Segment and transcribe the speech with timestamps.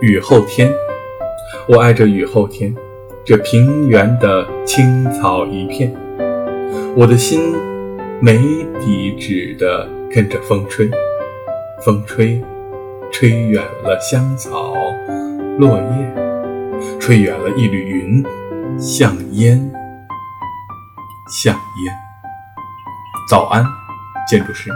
[0.00, 0.72] 雨后天，
[1.66, 2.72] 我爱这雨后天，
[3.24, 5.92] 这平原的青草一片，
[6.94, 7.52] 我的心
[8.20, 8.38] 没
[8.78, 10.88] 底止的跟着风吹，
[11.84, 12.40] 风吹
[13.10, 14.72] 吹远了香草
[15.58, 18.24] 落叶，吹远了一缕云，
[18.78, 19.58] 像烟。
[21.42, 21.94] 像烟。
[23.28, 23.64] 早安，
[24.30, 24.70] 建筑师。